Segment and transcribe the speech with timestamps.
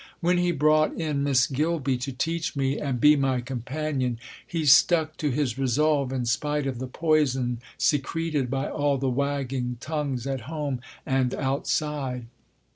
[0.19, 5.15] When he brought in Miss Gilby, to teach me and be my companion, he stuck
[5.17, 10.41] to his resolve in spite of the poison secreted by all the wagging tongues at
[10.49, 12.25] home and outside.